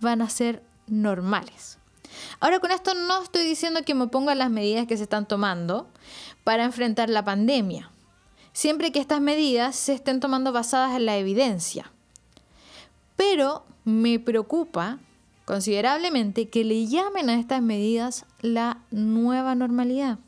van 0.00 0.22
a 0.22 0.28
ser 0.28 0.62
normales. 0.86 1.78
Ahora 2.40 2.58
con 2.58 2.70
esto 2.70 2.94
no 2.94 3.22
estoy 3.22 3.46
diciendo 3.46 3.82
que 3.84 3.94
me 3.94 4.08
ponga 4.08 4.34
las 4.34 4.50
medidas 4.50 4.86
que 4.86 4.96
se 4.96 5.04
están 5.04 5.26
tomando 5.26 5.88
para 6.44 6.64
enfrentar 6.64 7.08
la 7.08 7.24
pandemia, 7.24 7.90
siempre 8.52 8.92
que 8.92 9.00
estas 9.00 9.20
medidas 9.20 9.76
se 9.76 9.92
estén 9.92 10.20
tomando 10.20 10.52
basadas 10.52 10.96
en 10.96 11.06
la 11.06 11.16
evidencia. 11.16 11.92
Pero 13.16 13.64
me 13.84 14.18
preocupa 14.18 14.98
considerablemente 15.44 16.48
que 16.48 16.64
le 16.64 16.86
llamen 16.86 17.28
a 17.28 17.38
estas 17.38 17.62
medidas 17.62 18.24
la 18.40 18.78
nueva 18.90 19.54
normalidad. 19.54 20.18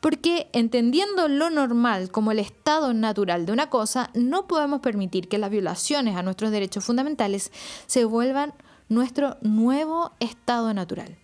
Porque 0.00 0.48
entendiendo 0.52 1.28
lo 1.28 1.50
normal 1.50 2.10
como 2.10 2.30
el 2.30 2.38
estado 2.38 2.92
natural 2.94 3.46
de 3.46 3.52
una 3.52 3.70
cosa, 3.70 4.10
no 4.14 4.46
podemos 4.46 4.80
permitir 4.80 5.28
que 5.28 5.38
las 5.38 5.50
violaciones 5.50 6.16
a 6.16 6.22
nuestros 6.22 6.50
derechos 6.50 6.84
fundamentales 6.84 7.50
se 7.86 8.04
vuelvan 8.04 8.54
nuestro 8.88 9.36
nuevo 9.40 10.12
estado 10.20 10.72
natural. 10.74 11.16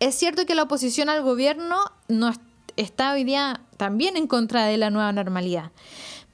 Es 0.00 0.14
cierto 0.14 0.46
que 0.46 0.54
la 0.54 0.64
oposición 0.64 1.08
al 1.08 1.22
gobierno 1.22 1.78
no 2.08 2.32
está 2.76 3.12
hoy 3.12 3.24
día 3.24 3.60
también 3.76 4.16
en 4.16 4.26
contra 4.26 4.66
de 4.66 4.76
la 4.76 4.90
nueva 4.90 5.12
normalidad, 5.12 5.70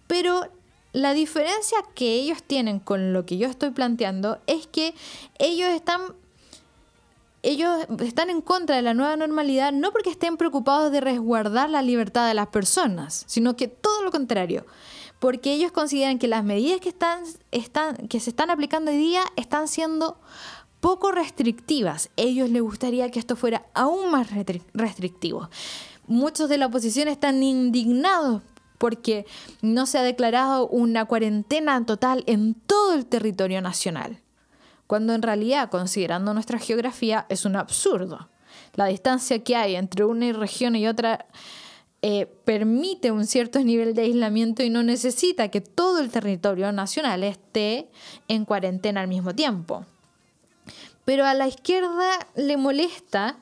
pero 0.07 0.49
la 0.93 1.15
diferencia 1.15 1.79
que 1.95 2.15
ellos 2.15 2.43
tienen 2.43 2.81
con 2.81 3.13
lo 3.13 3.25
que 3.25 3.39
yo 3.39 3.49
estoy 3.49 3.71
planteando 3.71 4.39
es 4.47 4.67
que 4.67 4.95
ellos 5.39 5.69
están 5.69 6.01
ellos 7.43 7.87
están 8.01 8.29
en 8.29 8.43
contra 8.43 8.77
de 8.77 8.83
la 8.83 8.93
nueva 8.93 9.17
normalidad 9.17 9.73
no 9.73 9.93
porque 9.93 10.11
estén 10.11 10.37
preocupados 10.37 10.93
de 10.93 11.01
resguardar 11.01 11.71
la 11.71 11.81
libertad 11.81 12.29
de 12.29 12.35
las 12.35 12.49
personas, 12.49 13.25
sino 13.27 13.57
que 13.57 13.67
todo 13.67 14.03
lo 14.03 14.11
contrario 14.11 14.67
porque 15.21 15.53
ellos 15.53 15.71
consideran 15.71 16.19
que 16.19 16.27
las 16.27 16.43
medidas 16.43 16.81
que, 16.81 16.91
se 18.21 18.31
están 18.31 18.51
aplicando 18.51 18.91
hoy 18.91 18.97
día 18.97 19.23
están 19.37 19.69
siendo 19.69 20.19
poco 20.81 21.13
restrictivas. 21.13 22.09
Ellos 22.17 22.49
les 22.49 22.63
gustaría 22.63 23.11
que 23.11 23.19
esto 23.19 23.37
fuera 23.37 23.67
aún 23.75 24.11
más 24.11 24.29
restrictivo. 24.73 25.51
Muchos 26.07 26.49
de 26.49 26.57
la 26.57 26.67
oposición 26.67 27.07
están 27.07 27.43
indignados 27.43 28.43
porque 28.79 29.27
no 29.61 29.85
se 29.85 29.99
ha 29.99 30.03
declarado 30.03 30.67
una 30.67 31.05
cuarentena 31.05 31.85
total 31.85 32.25
en 32.27 32.55
todo 32.55 32.95
el 32.95 33.05
territorio 33.05 33.61
nacional, 33.61 34.23
cuando 34.87 35.13
en 35.13 35.21
realidad, 35.21 35.69
considerando 35.69 36.33
nuestra 36.33 36.59
geografía, 36.59 37.27
es 37.29 37.45
un 37.45 37.57
absurdo. 37.57 38.31
La 38.75 38.87
distancia 38.87 39.45
que 39.45 39.55
hay 39.55 39.77
entre 39.77 40.05
una 40.05 40.33
región 40.33 40.77
y 40.77 40.89
otra 40.89 41.27
eh, 42.03 42.27
permite 42.45 43.11
un 43.11 43.27
cierto 43.27 43.61
nivel 43.61 43.95
de 43.95 44.03
aislamiento 44.03 44.63
y 44.63 44.71
no 44.71 44.83
necesita 44.83 45.49
que 45.49 45.61
todo 45.61 45.99
el 45.99 46.11
territorio 46.11 46.73
nacional 46.73 47.23
esté 47.25 47.91
en 48.27 48.47
cuarentena 48.47 49.03
al 49.03 49.09
mismo 49.09 49.35
tiempo. 49.35 49.85
Pero 51.05 51.27
a 51.27 51.35
la 51.35 51.47
izquierda 51.47 52.27
le 52.37 52.57
molesta 52.57 53.39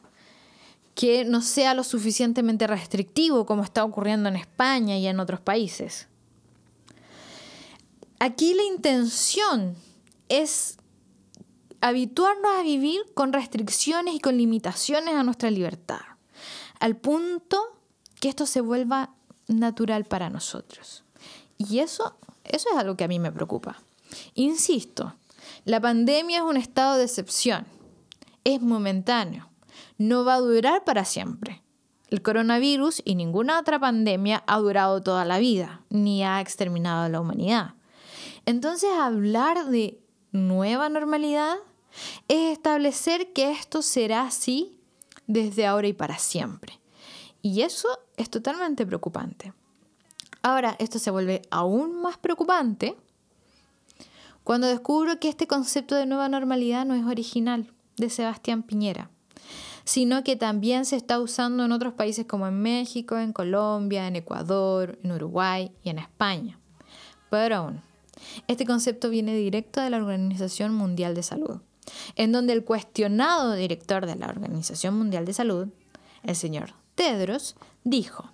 que 0.96 1.24
no 1.24 1.40
sea 1.40 1.74
lo 1.74 1.84
suficientemente 1.84 2.66
restrictivo 2.66 3.46
como 3.46 3.62
está 3.62 3.84
ocurriendo 3.84 4.28
en 4.28 4.34
España 4.34 4.98
y 4.98 5.06
en 5.06 5.20
otros 5.20 5.38
países. 5.38 6.08
Aquí 8.18 8.54
la 8.54 8.64
intención 8.64 9.76
es 10.28 10.78
habituarnos 11.80 12.50
a 12.58 12.64
vivir 12.64 13.00
con 13.14 13.32
restricciones 13.32 14.16
y 14.16 14.18
con 14.18 14.36
limitaciones 14.36 15.14
a 15.14 15.22
nuestra 15.22 15.52
libertad, 15.52 16.00
al 16.80 16.96
punto 16.96 17.77
que 18.20 18.28
esto 18.28 18.46
se 18.46 18.60
vuelva 18.60 19.10
natural 19.46 20.04
para 20.04 20.30
nosotros. 20.30 21.04
Y 21.56 21.80
eso, 21.80 22.16
eso 22.44 22.68
es 22.70 22.76
algo 22.76 22.96
que 22.96 23.04
a 23.04 23.08
mí 23.08 23.18
me 23.18 23.32
preocupa. 23.32 23.82
Insisto, 24.34 25.14
la 25.64 25.80
pandemia 25.80 26.38
es 26.38 26.44
un 26.44 26.56
estado 26.56 26.96
de 26.96 27.04
excepción, 27.04 27.66
es 28.44 28.60
momentáneo, 28.60 29.48
no 29.98 30.24
va 30.24 30.34
a 30.34 30.40
durar 30.40 30.84
para 30.84 31.04
siempre. 31.04 31.62
El 32.10 32.22
coronavirus 32.22 33.02
y 33.04 33.16
ninguna 33.16 33.58
otra 33.58 33.78
pandemia 33.78 34.42
ha 34.46 34.58
durado 34.58 35.02
toda 35.02 35.24
la 35.26 35.38
vida, 35.38 35.82
ni 35.90 36.24
ha 36.24 36.40
exterminado 36.40 37.04
a 37.04 37.08
la 37.08 37.20
humanidad. 37.20 37.74
Entonces, 38.46 38.88
hablar 38.98 39.66
de 39.66 40.00
nueva 40.32 40.88
normalidad 40.88 41.56
es 42.28 42.52
establecer 42.52 43.32
que 43.34 43.50
esto 43.50 43.82
será 43.82 44.22
así 44.22 44.78
desde 45.26 45.66
ahora 45.66 45.88
y 45.88 45.92
para 45.92 46.18
siempre. 46.18 46.80
Y 47.42 47.60
eso 47.60 47.88
es 48.18 48.28
totalmente 48.28 48.84
preocupante. 48.84 49.54
Ahora, 50.42 50.76
esto 50.78 50.98
se 50.98 51.10
vuelve 51.10 51.42
aún 51.50 52.02
más 52.02 52.18
preocupante 52.18 52.96
cuando 54.44 54.66
descubro 54.66 55.18
que 55.20 55.28
este 55.28 55.46
concepto 55.46 55.94
de 55.94 56.06
nueva 56.06 56.28
normalidad 56.28 56.84
no 56.84 56.94
es 56.94 57.04
original 57.04 57.70
de 57.96 58.08
Sebastián 58.08 58.62
Piñera, 58.62 59.10
sino 59.84 60.24
que 60.24 60.36
también 60.36 60.84
se 60.84 60.96
está 60.96 61.20
usando 61.20 61.64
en 61.64 61.72
otros 61.72 61.94
países 61.94 62.26
como 62.26 62.46
en 62.46 62.60
México, 62.60 63.18
en 63.18 63.32
Colombia, 63.32 64.06
en 64.06 64.16
Ecuador, 64.16 64.98
en 65.02 65.12
Uruguay 65.12 65.72
y 65.82 65.90
en 65.90 65.98
España. 65.98 66.58
Pero 67.30 67.56
aún, 67.56 67.82
este 68.46 68.64
concepto 68.64 69.10
viene 69.10 69.36
directo 69.36 69.80
de 69.80 69.90
la 69.90 69.98
Organización 69.98 70.74
Mundial 70.74 71.14
de 71.14 71.22
Salud, 71.22 71.60
en 72.16 72.32
donde 72.32 72.52
el 72.52 72.64
cuestionado 72.64 73.54
director 73.54 74.06
de 74.06 74.16
la 74.16 74.28
Organización 74.28 74.96
Mundial 74.96 75.24
de 75.24 75.34
Salud, 75.34 75.68
el 76.22 76.36
señor 76.36 76.74
Tedros, 76.94 77.54
dijo, 77.90 78.32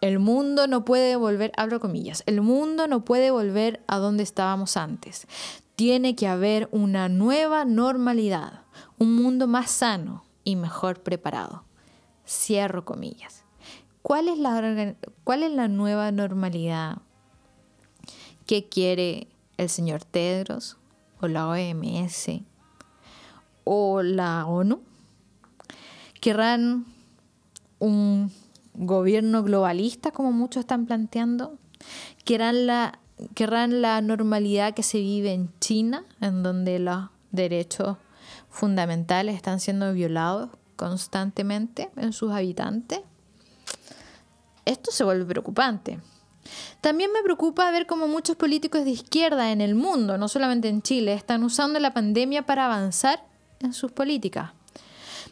el 0.00 0.18
mundo 0.18 0.66
no 0.66 0.84
puede 0.84 1.16
volver, 1.16 1.52
abro 1.56 1.80
comillas, 1.80 2.22
el 2.26 2.40
mundo 2.40 2.86
no 2.86 3.04
puede 3.04 3.30
volver 3.30 3.82
a 3.86 3.98
donde 3.98 4.22
estábamos 4.22 4.76
antes. 4.76 5.26
Tiene 5.76 6.16
que 6.16 6.26
haber 6.26 6.68
una 6.72 7.08
nueva 7.08 7.64
normalidad, 7.64 8.62
un 8.98 9.14
mundo 9.16 9.46
más 9.46 9.70
sano 9.70 10.24
y 10.44 10.56
mejor 10.56 11.02
preparado. 11.02 11.64
Cierro 12.26 12.84
comillas. 12.84 13.44
¿cuál 14.08 14.28
es 14.28 14.38
la, 14.38 14.96
cuál 15.22 15.42
es 15.42 15.52
la 15.52 15.68
nueva 15.68 16.10
normalidad 16.12 16.96
que 18.46 18.66
quiere 18.66 19.28
el 19.58 19.68
señor 19.68 20.02
Tedros 20.02 20.78
o 21.20 21.28
la 21.28 21.46
OMS 21.46 22.40
o 23.64 24.02
la 24.02 24.46
ONU? 24.46 24.80
¿Querrán 26.22 26.86
un 27.78 28.32
gobierno 28.78 29.42
globalista 29.42 30.10
como 30.10 30.32
muchos 30.32 30.60
están 30.60 30.86
planteando? 30.86 31.58
¿Querrán 32.24 32.66
la, 32.66 32.98
querrán 33.34 33.82
la 33.82 34.00
normalidad 34.00 34.74
que 34.74 34.82
se 34.82 34.98
vive 34.98 35.32
en 35.32 35.50
China, 35.60 36.04
en 36.20 36.42
donde 36.42 36.78
los 36.78 37.10
derechos 37.32 37.96
fundamentales 38.48 39.36
están 39.36 39.60
siendo 39.60 39.92
violados 39.92 40.50
constantemente 40.76 41.90
en 41.96 42.12
sus 42.12 42.32
habitantes? 42.32 43.00
Esto 44.64 44.90
se 44.90 45.04
vuelve 45.04 45.24
preocupante. 45.24 45.98
También 46.80 47.12
me 47.12 47.22
preocupa 47.22 47.70
ver 47.70 47.86
cómo 47.86 48.06
muchos 48.06 48.36
políticos 48.36 48.84
de 48.84 48.90
izquierda 48.90 49.52
en 49.52 49.60
el 49.60 49.74
mundo, 49.74 50.16
no 50.16 50.28
solamente 50.28 50.68
en 50.68 50.82
Chile, 50.82 51.12
están 51.12 51.42
usando 51.42 51.78
la 51.78 51.92
pandemia 51.92 52.46
para 52.46 52.66
avanzar 52.66 53.24
en 53.60 53.72
sus 53.72 53.92
políticas 53.92 54.52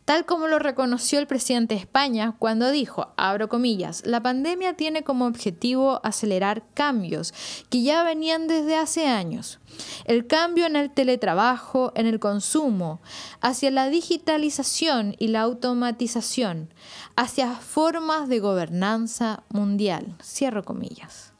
tal 0.07 0.25
como 0.25 0.47
lo 0.47 0.61
reconoció 0.61 1.19
el 1.19 1.27
presidente 1.27 1.75
de 1.75 1.81
España 1.81 2.37
cuando 2.39 2.71
dijo, 2.71 3.13
abro 3.17 3.49
comillas, 3.49 4.07
la 4.07 4.23
pandemia 4.23 4.75
tiene 4.75 5.03
como 5.03 5.27
objetivo 5.27 6.01
acelerar 6.05 6.63
cambios 6.75 7.35
que 7.71 7.83
ya 7.83 8.05
venían 8.05 8.47
desde 8.47 8.77
hace 8.77 9.09
años. 9.09 9.59
El 10.05 10.29
cambio 10.29 10.65
en 10.67 10.77
el 10.77 10.91
teletrabajo, 10.91 11.93
en 11.97 12.07
el 12.07 12.21
consumo, 12.21 13.01
hacia 13.41 13.73
la 13.73 13.91
digitalización 13.91 15.17
y 15.19 15.27
la 15.27 15.41
automatización, 15.41 16.73
hacia 17.17 17.53
formas 17.55 18.29
de 18.29 18.39
gobernanza 18.39 19.43
mundial. 19.49 20.15
Cierro 20.23 20.63
comillas. 20.63 21.33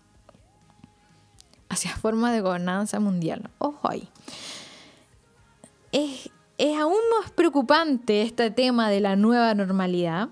Hacia 1.69 1.95
formas 1.97 2.33
de 2.33 2.41
gobernanza 2.41 2.99
mundial. 2.99 3.49
Ojo 3.59 3.89
ahí. 3.89 4.09
Es, 5.93 6.31
es 6.59 6.79
aún 6.79 7.01
más 7.21 7.31
preocupante 7.31 8.23
este 8.23 8.51
tema 8.51 8.91
de 8.91 9.01
la 9.01 9.17
nueva 9.17 9.55
normalidad 9.55 10.29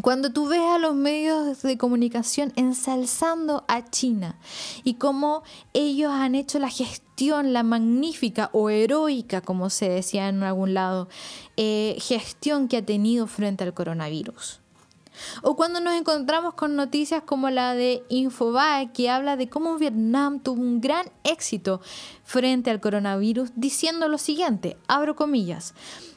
cuando 0.00 0.32
tú 0.32 0.48
ves 0.48 0.60
a 0.60 0.78
los 0.78 0.94
medios 0.94 1.62
de 1.62 1.76
comunicación 1.76 2.52
ensalzando 2.56 3.64
a 3.68 3.90
China 3.90 4.36
y 4.84 4.94
cómo 4.94 5.42
ellos 5.74 6.10
han 6.10 6.34
hecho 6.34 6.58
la 6.58 6.70
gestión, 6.70 7.52
la 7.52 7.62
magnífica 7.62 8.48
o 8.52 8.70
heroica, 8.70 9.42
como 9.42 9.68
se 9.68 9.90
decía 9.90 10.28
en 10.28 10.42
algún 10.42 10.72
lado, 10.72 11.08
eh, 11.58 11.96
gestión 12.00 12.68
que 12.68 12.78
ha 12.78 12.86
tenido 12.86 13.26
frente 13.26 13.64
al 13.64 13.74
coronavirus. 13.74 14.61
O 15.42 15.56
cuando 15.56 15.80
nos 15.80 15.94
encontramos 15.94 16.54
con 16.54 16.76
noticias 16.76 17.22
como 17.24 17.50
la 17.50 17.74
de 17.74 18.02
Infobae, 18.08 18.92
que 18.92 19.10
habla 19.10 19.36
de 19.36 19.48
cómo 19.48 19.76
Vietnam 19.76 20.40
tuvo 20.40 20.62
un 20.62 20.80
gran 20.80 21.10
éxito 21.24 21.80
frente 22.24 22.70
al 22.70 22.80
coronavirus, 22.80 23.50
diciendo 23.56 24.08
lo 24.08 24.18
siguiente, 24.18 24.76
abro 24.88 25.16
comillas, 25.16 25.74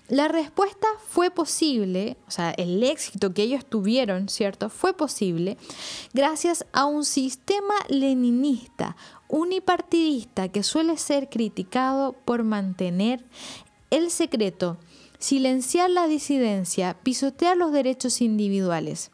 la 0.08 0.28
respuesta 0.28 0.88
fue 1.08 1.32
posible, 1.32 2.16
o 2.28 2.32
sea, 2.32 2.52
el 2.52 2.84
éxito 2.84 3.34
que 3.34 3.42
ellos 3.42 3.66
tuvieron, 3.66 4.30
¿cierto? 4.30 4.70
Fue 4.70 4.94
posible 4.94 5.58
gracias 6.14 6.64
a 6.74 6.86
un 6.86 7.06
sistema 7.06 7.74
leninista, 7.90 8.96
unipartidista, 9.28 10.50
que 10.50 10.62
suele 10.62 10.98
ser 10.98 11.28
criticado 11.28 12.14
por 12.14 12.44
mantener 12.44 13.26
el 13.90 14.12
secreto 14.12 14.78
silenciar 15.26 15.90
la 15.90 16.08
disidencia, 16.08 16.96
pisotear 17.02 17.58
los 17.58 17.72
derechos 17.72 18.22
individuales, 18.22 19.10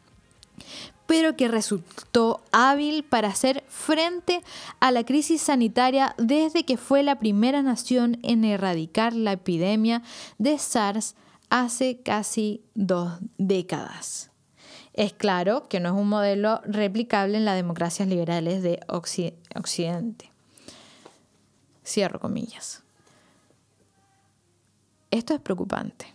pero 1.06 1.36
que 1.36 1.48
resultó 1.48 2.42
hábil 2.52 3.02
para 3.02 3.28
hacer 3.28 3.64
frente 3.66 4.42
a 4.78 4.90
la 4.90 5.04
crisis 5.04 5.40
sanitaria 5.40 6.14
desde 6.18 6.66
que 6.66 6.76
fue 6.76 7.02
la 7.02 7.18
primera 7.18 7.62
nación 7.62 8.18
en 8.22 8.44
erradicar 8.44 9.14
la 9.14 9.32
epidemia 9.32 10.02
de 10.36 10.58
SARS 10.58 11.14
hace 11.48 12.02
casi 12.02 12.60
dos 12.74 13.12
décadas. 13.38 14.30
Es 14.92 15.14
claro 15.14 15.66
que 15.66 15.80
no 15.80 15.88
es 15.88 15.94
un 15.94 16.10
modelo 16.10 16.60
replicable 16.66 17.38
en 17.38 17.46
las 17.46 17.56
democracias 17.56 18.06
liberales 18.06 18.62
de 18.62 18.80
Occidente. 18.86 20.30
Cierro 21.82 22.20
comillas. 22.20 22.81
Esto 25.12 25.34
es 25.34 25.40
preocupante. 25.40 26.06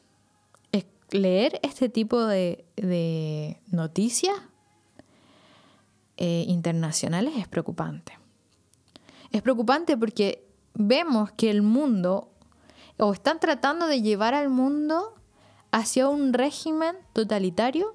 leer 1.12 1.58
este 1.64 1.88
tipo 1.88 2.26
de, 2.26 2.66
noticias 3.72 4.36
eh, 6.18 6.44
internacionales 6.48 7.36
es 7.38 7.48
preocupante. 7.48 8.18
Es 9.32 9.42
preocupante 9.42 9.96
porque 9.96 10.44
vemos 10.74 11.32
que 11.32 11.50
el 11.52 11.62
mundo, 11.62 12.30
o 12.98 13.14
están 13.14 13.40
tratando 13.40 13.88
de 13.88 14.02
llevar 14.02 14.34
al 14.34 14.50
mundo 14.50 15.14
hacia 15.72 16.10
un 16.10 16.34
régimen 16.34 16.98
totalitario 17.14 17.94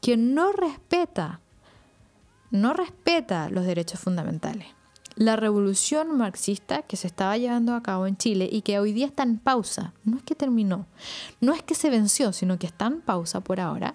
que 0.00 0.16
no 0.16 0.52
respeta, 0.52 1.40
no 2.50 2.72
respeta 2.72 3.50
los 3.50 3.66
derechos 3.66 3.98
fundamentales 4.00 4.68
la 5.16 5.36
revolución 5.36 6.16
marxista 6.16 6.82
que 6.82 6.96
se 6.96 7.06
estaba 7.06 7.36
llevando 7.38 7.74
a 7.74 7.82
cabo 7.82 8.06
en 8.06 8.16
Chile 8.16 8.48
y 8.50 8.62
que 8.62 8.78
hoy 8.78 8.92
día 8.92 9.06
está 9.06 9.22
en 9.22 9.38
pausa, 9.38 9.92
no 10.04 10.16
es 10.16 10.22
que 10.22 10.34
terminó, 10.34 10.86
no 11.40 11.52
es 11.52 11.62
que 11.62 11.74
se 11.74 11.90
venció, 11.90 12.32
sino 12.32 12.58
que 12.58 12.66
está 12.66 12.86
en 12.86 13.00
pausa 13.00 13.40
por 13.40 13.60
ahora, 13.60 13.94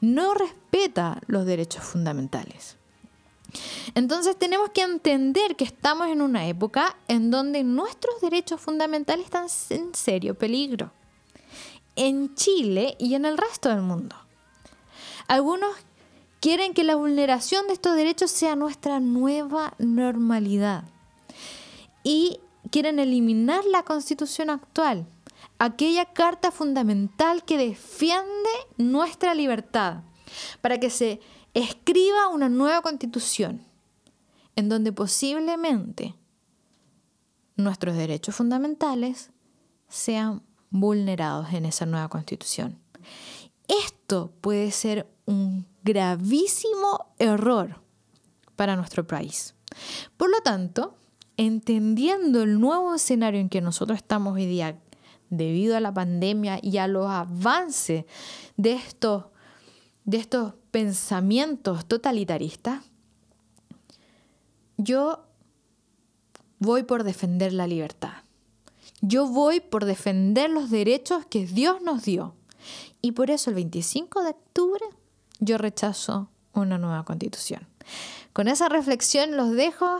no 0.00 0.34
respeta 0.34 1.20
los 1.26 1.44
derechos 1.44 1.84
fundamentales. 1.84 2.76
Entonces 3.94 4.38
tenemos 4.38 4.70
que 4.70 4.82
entender 4.82 5.56
que 5.56 5.64
estamos 5.64 6.08
en 6.08 6.22
una 6.22 6.46
época 6.46 6.96
en 7.08 7.30
donde 7.30 7.64
nuestros 7.64 8.20
derechos 8.20 8.60
fundamentales 8.60 9.24
están 9.24 9.46
en 9.70 9.94
serio 9.94 10.36
peligro. 10.36 10.92
En 11.96 12.34
Chile 12.36 12.96
y 12.98 13.14
en 13.14 13.24
el 13.24 13.36
resto 13.36 13.68
del 13.68 13.82
mundo. 13.82 14.14
Algunos 15.26 15.74
Quieren 16.40 16.72
que 16.72 16.84
la 16.84 16.96
vulneración 16.96 17.66
de 17.66 17.74
estos 17.74 17.94
derechos 17.96 18.30
sea 18.30 18.56
nuestra 18.56 18.98
nueva 18.98 19.74
normalidad. 19.78 20.84
Y 22.02 22.40
quieren 22.70 22.98
eliminar 22.98 23.64
la 23.66 23.82
constitución 23.82 24.48
actual, 24.48 25.06
aquella 25.58 26.06
carta 26.06 26.50
fundamental 26.50 27.44
que 27.44 27.58
defiende 27.58 28.50
nuestra 28.78 29.34
libertad, 29.34 30.02
para 30.62 30.78
que 30.78 30.88
se 30.88 31.20
escriba 31.52 32.28
una 32.28 32.48
nueva 32.48 32.80
constitución, 32.80 33.62
en 34.56 34.70
donde 34.70 34.92
posiblemente 34.92 36.14
nuestros 37.56 37.96
derechos 37.96 38.34
fundamentales 38.34 39.30
sean 39.88 40.42
vulnerados 40.70 41.52
en 41.52 41.66
esa 41.66 41.84
nueva 41.84 42.08
constitución. 42.08 42.78
Esto 43.68 44.32
puede 44.40 44.70
ser 44.70 45.06
un 45.26 45.66
gravísimo 45.82 47.14
error 47.18 47.80
para 48.56 48.76
nuestro 48.76 49.06
país. 49.06 49.54
Por 50.16 50.30
lo 50.30 50.40
tanto, 50.42 50.96
entendiendo 51.36 52.42
el 52.42 52.60
nuevo 52.60 52.94
escenario 52.94 53.40
en 53.40 53.48
que 53.48 53.60
nosotros 53.60 53.96
estamos 53.96 54.34
hoy 54.34 54.46
día 54.46 54.78
debido 55.30 55.76
a 55.76 55.80
la 55.80 55.94
pandemia 55.94 56.58
y 56.62 56.78
a 56.78 56.88
los 56.88 57.08
avances 57.08 58.04
de 58.56 58.72
estos, 58.72 59.24
de 60.04 60.18
estos 60.18 60.54
pensamientos 60.70 61.86
totalitaristas, 61.86 62.84
yo 64.76 65.24
voy 66.58 66.82
por 66.82 67.04
defender 67.04 67.52
la 67.52 67.66
libertad. 67.66 68.22
Yo 69.00 69.26
voy 69.26 69.60
por 69.60 69.86
defender 69.86 70.50
los 70.50 70.70
derechos 70.70 71.24
que 71.26 71.46
Dios 71.46 71.80
nos 71.80 72.04
dio. 72.04 72.34
Y 73.00 73.12
por 73.12 73.30
eso 73.30 73.50
el 73.50 73.56
25 73.56 74.22
de 74.22 74.30
octubre 74.30 74.84
yo 75.40 75.58
rechazo 75.58 76.28
una 76.52 76.78
nueva 76.78 77.04
constitución. 77.04 77.66
Con 78.32 78.48
esa 78.48 78.68
reflexión 78.68 79.36
los 79.36 79.50
dejo, 79.52 79.98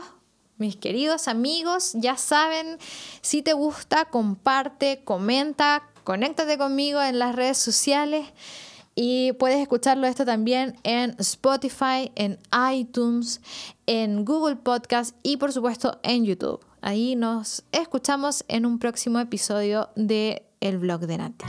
mis 0.57 0.75
queridos 0.75 1.27
amigos, 1.27 1.91
ya 1.95 2.17
saben, 2.17 2.77
si 3.21 3.41
te 3.41 3.53
gusta, 3.53 4.05
comparte, 4.05 5.03
comenta, 5.03 5.83
conéctate 6.03 6.57
conmigo 6.57 7.01
en 7.01 7.19
las 7.19 7.35
redes 7.35 7.57
sociales 7.57 8.27
y 8.95 9.33
puedes 9.33 9.59
escucharlo 9.59 10.07
esto 10.07 10.25
también 10.25 10.75
en 10.83 11.15
Spotify, 11.19 12.11
en 12.15 12.39
iTunes, 12.73 13.41
en 13.85 14.25
Google 14.25 14.57
Podcast 14.57 15.15
y 15.23 15.37
por 15.37 15.51
supuesto 15.51 15.99
en 16.03 16.25
YouTube. 16.25 16.63
Ahí 16.81 17.15
nos 17.15 17.63
escuchamos 17.71 18.43
en 18.47 18.65
un 18.65 18.79
próximo 18.79 19.19
episodio 19.19 19.89
de 19.95 20.43
El 20.59 20.77
blog 20.77 21.01
de 21.01 21.17
Nati. 21.17 21.45